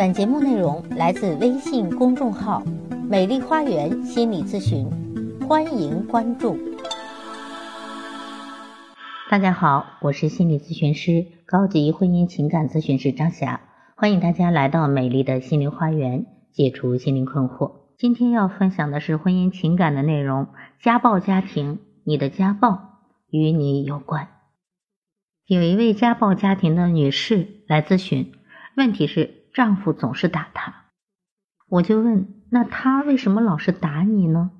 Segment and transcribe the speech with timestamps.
[0.00, 2.64] 本节目内容来自微信公众号
[3.06, 4.88] “美丽花园心理咨询”，
[5.46, 6.56] 欢迎关注。
[9.28, 13.60] 大家好，我是心理咨询师、高级婚姻情感咨询师张霞，
[13.94, 17.72] 欢迎大家来到美丽的心灵花园，解除心灵困惑。
[17.98, 20.46] 今天要分享的是婚姻情感的内容：
[20.80, 24.28] 家暴家庭，你的家暴与你有关。
[25.44, 28.32] 有一位家暴家庭的女士来咨询，
[28.78, 29.39] 问题是。
[29.52, 30.74] 丈夫总是打她，
[31.68, 34.50] 我就问：那他为什么老是打你呢？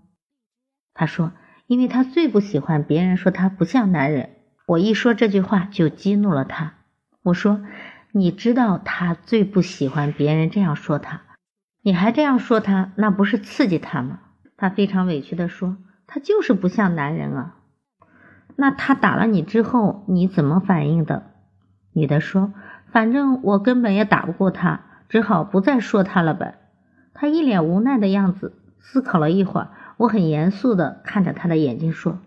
[0.94, 1.32] 她说：
[1.66, 4.30] 因为他最不喜欢别人说他不像男人。
[4.66, 6.74] 我一说这句话就激怒了他。
[7.22, 7.64] 我说：
[8.12, 11.22] 你知道他最不喜欢别人这样说他，
[11.82, 14.20] 你还这样说他，那不是刺激他吗？
[14.56, 17.56] 他非常委屈的说：他就是不像男人啊。
[18.56, 21.32] 那他打了你之后，你怎么反应的？
[21.92, 22.52] 女的说。
[22.92, 26.58] 反正我根本也打不过他，只好不再说他了呗。
[27.14, 32.18] 他一脸无奈的样子，思考了一会儿，我很严肃的看着他的眼睛说：“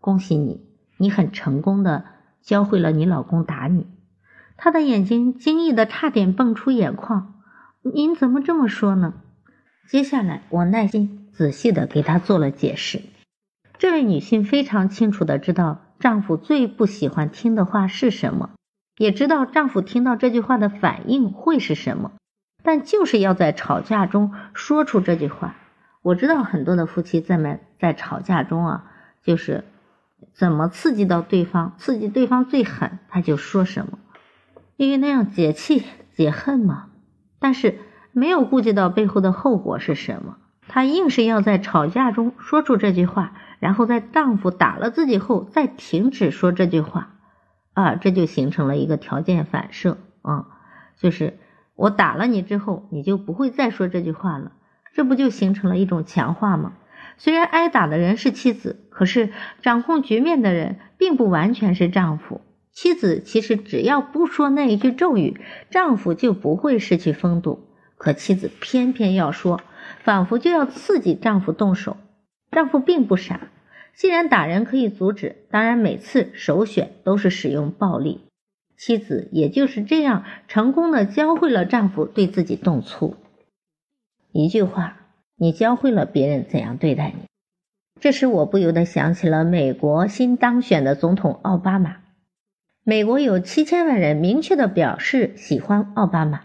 [0.00, 0.64] 恭喜你，
[0.96, 2.04] 你很成功的
[2.42, 3.86] 教会了你老公打你。”
[4.56, 7.34] 他的眼睛惊异的差点蹦出眼眶。
[7.82, 9.14] 您怎么这么说呢？
[9.88, 13.02] 接下来我耐心仔细的给他做了解释。
[13.78, 18.50] 这位女性非常清楚的知道丈夫最不喜欢听的话是什么。
[18.96, 22.12] 也知道丈夫听到这句话的反应会是什么，
[22.62, 25.56] 但就是要在吵架中说出这句话。
[26.02, 28.84] 我知道很多的夫妻在们在吵架中啊，
[29.22, 29.64] 就是
[30.34, 33.98] 怎么刺激到对方，刺激对方最狠，他就说什么，
[34.76, 36.86] 因为那样解气解恨嘛。
[37.38, 37.78] 但是
[38.12, 40.36] 没有顾及到背后的后果是什么，
[40.68, 47.14] 他硬是要在吵架中说出这句话，然后在丈夫打了自己后再停止说这句话。
[47.74, 50.46] 啊，这就形成了一个条件反射啊，
[50.98, 51.38] 就是
[51.74, 54.52] 我打了你之后，你就不会再说这句话了，
[54.94, 56.74] 这不就形成了一种强化吗？
[57.18, 59.30] 虽然挨打的人是妻子，可是
[59.60, 62.40] 掌控局面的人并不完全是丈夫。
[62.72, 69.60] 妻子其实只要不说那一句咒语，丈夫就不会失去风度，可妻子偏偏要说，
[70.02, 71.96] 仿佛就要刺激丈夫动手。
[72.50, 73.40] 丈夫并不傻。
[73.94, 78.22] 既然打人可以阻止，当然每次首选都是使用暴力。
[78.76, 83.16] 妻子也就是这样成功的教会了丈夫对自己动粗。
[84.32, 84.96] 一句话，
[85.36, 87.26] 你教会了别人怎样对待你。
[88.00, 91.98] 这时我不由得想起了美国新当选的总统奥巴马。
[92.82, 96.40] 美国有七千万人明确的表示喜欢奥巴马，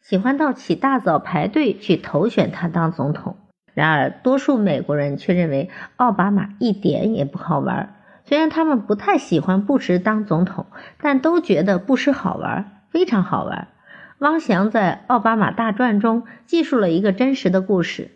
[0.00, 3.36] 喜欢到起大早排队去投选他当总统。
[3.78, 7.94] 然而，多数美国人却认为奥巴马一点也不好玩。
[8.24, 10.66] 虽然他们不太喜欢布什当总统，
[11.00, 13.68] 但都觉得布什好玩，非常好玩。
[14.18, 18.10] 汪翔在《奥巴马大传》中记述了一个真实的故事：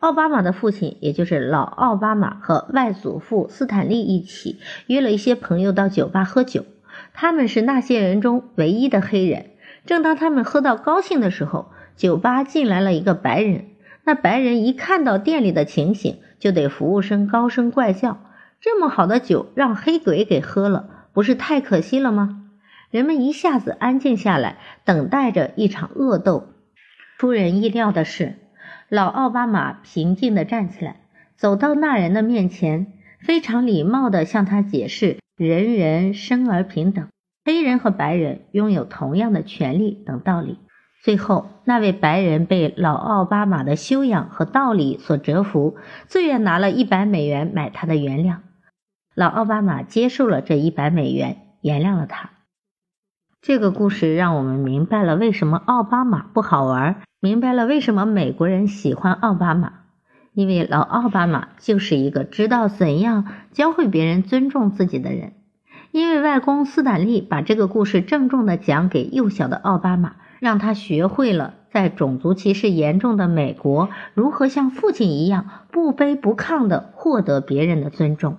[0.00, 4.58] 奥巴马的父亲，也就是老奥巴马和外祖父斯坦利一起
[4.88, 6.64] 约了一些朋友到酒吧喝酒。
[7.12, 9.50] 他们是那些人中唯一的黑人。
[9.86, 13.66] 正当他们喝到高兴的时候，酒吧进来了一个白人。
[14.04, 18.20] 那白人一看到店里的情形，就对服务生高声怪叫
[18.60, 22.42] ：“这么好的酒让黑鬼给喝了，不是太可惜了吗？”
[22.90, 26.48] 人们一下子安静下来，等待着一场恶斗。
[27.18, 28.36] 出人意料的是，
[28.88, 31.00] 老奥巴马平静地站起来，
[31.36, 37.08] 走到那人的面前，非常礼貌地向他解释：“人人生而平等，
[37.44, 40.58] 黑人和白人拥有同样的权利等道理。”
[41.04, 45.76] 最后，那位白人被老奥巴马的修养和道理所折服，
[46.06, 48.36] 自愿拿了一百美元买他的原谅。
[49.14, 52.30] 老奥巴马接受了这一百美元，原谅了他。
[53.42, 59.80] 这个故事让我们明白了为什么奥巴马不好玩，明白了为什么美国人喜欢奥巴马。
[60.32, 65.34] 因为老奥巴马就是一个知道怎样教会别人尊重自己的人。
[65.90, 70.16] 因为外公斯坦利把这个故事郑重地讲给幼小的奥巴马。
[70.40, 78.38] 让他学会了在种族歧视严重的美国，如何像父亲一样不卑不亢地获得别人的尊重。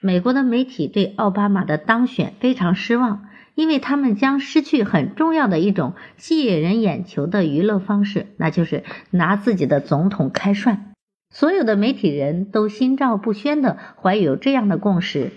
[0.00, 10.92] 美国的媒体对奥巴马的当选非常失望，因为他们将失去很重要的一种吸引人眼球的娱乐方式，那就是拿自己的总统开涮。
[11.30, 15.32] 所有的媒体人都心照不宣地怀有这样的共识：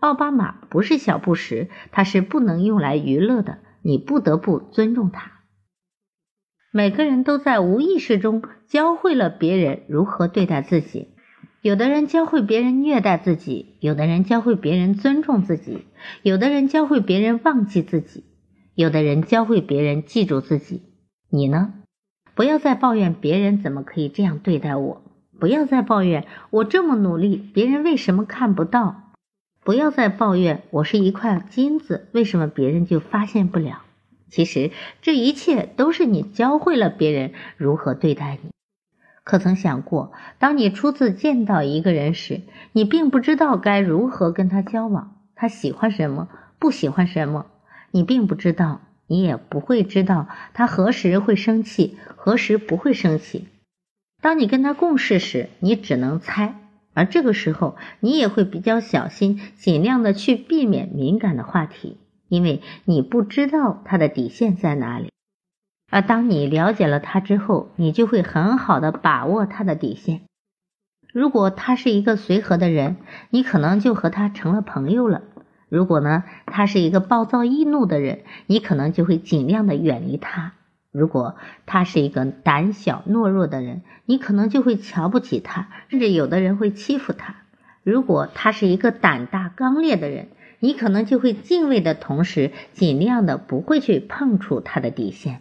[0.00, 3.58] 奥巴马不是小布什，他是不能用来娱乐的。
[3.82, 5.32] 你不得不尊重他。
[6.72, 11.08] 每个人都在无意识中教会了别人如何对待自己。
[11.60, 15.86] 有的人教会别人虐待自己，有的人教会别人尊重自己，
[16.22, 18.24] 有的人教会别人忘记自己，
[18.74, 20.82] 有的人教会别人记住自己。
[21.28, 21.74] 你呢？
[22.34, 25.02] 不要再抱怨别人怎么可以这样对待我，
[25.38, 29.01] 不要再抱怨我这么努力，别人为什么看不到？
[29.64, 33.82] 不要再抱怨我是一块金子，为什么别人就发现不了？
[34.28, 34.72] 其实
[35.02, 38.50] 这一切都是你教会了别人如何对待你。
[39.22, 40.10] 可曾想过，
[40.40, 42.40] 当你初次见到一个人时，
[42.72, 46.28] 你并不知道该如何跟他交往，他喜欢什么，
[46.58, 47.46] 不喜欢什么，
[47.92, 53.46] 你并不知道，你也不会知道他何时会生气，何时不会生气。
[54.20, 56.56] 当你跟他共事时，你只能猜，
[56.94, 61.98] 而这个时候，你也会比较小心，尽量的去避免敏感的话题。
[62.28, 65.10] 因为你不知道他的底线在哪里，
[65.90, 70.22] 而当你了解了他之后，你就会很好的把握他的底线。
[71.12, 72.96] 如果他是一个随和的人，
[73.28, 75.20] 你可能就和他成了朋友了；
[75.68, 80.52] 如果呢，他是一个暴躁易怒的人，你可能就会尽量的远离他；
[80.92, 87.34] 如果他是一个胆小懦弱的人，你可能就会瞧不起他，甚至有的人会欺负他；
[87.82, 90.28] 如果他是一个胆大刚烈的人，
[90.60, 95.40] 你可能就会敬畏的同时，尽量的不会去碰触他的底线。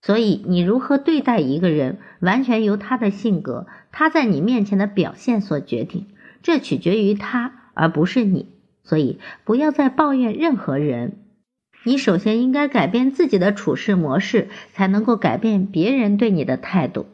[0.00, 6.06] 所以，你如何对待一个人，完全由他的性格、他在你面前的表现所决定，
[6.42, 8.46] 这取决于他，而不是你。
[8.84, 11.18] 所以，不要再抱怨任何人。
[11.84, 17.06] 你首先应该改变自己的处事模式，才能够改变别人对你的态度。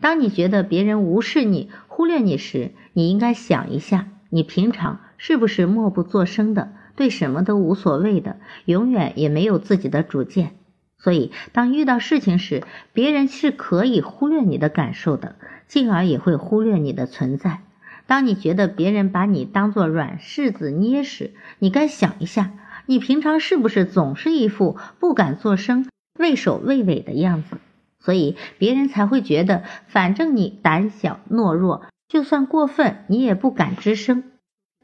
[0.00, 5.00] 当你觉得别人无视你、忽略你时，你应该想一下，你平常。
[5.16, 8.36] 是不是默不作声的，对什么都无所谓的，
[8.66, 10.50] 永远也没有自己的主见？
[10.98, 12.62] 所以，当遇到事情时，
[12.92, 15.36] 别人是可以忽略你的感受的，
[15.66, 17.60] 进而也会忽略你的存在。
[18.06, 22.50] 当你觉得别人把你当做软柿子捏时，你该想一下，
[22.86, 25.88] 你平常是不是总是一副不敢作声、
[26.18, 27.56] 畏首畏尾的样子？
[27.98, 34.24] 所以，别人才会觉得，反正你胆小懦弱，就算过分，你也不敢吱声。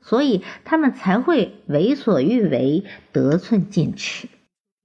[0.00, 4.28] 所以他们才会为所欲为、得寸进尺。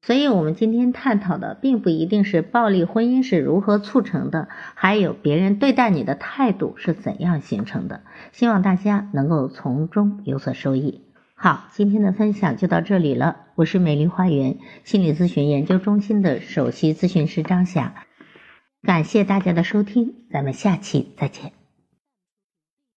[0.01, 8.01] 所以，我们今天探讨的并不一定是暴力婚姻是如何促成的，还有别人对待你的态度是怎样形成的。
[8.33, 11.04] 希望大家能够从中有所收益。
[11.37, 13.47] 好，今天的分享就到这里了。
[13.55, 18.05] 我是美丽花园心理咨询研究中心的首席咨询师张霞，
[18.81, 21.64] 感谢大家的收听，咱们下期再见。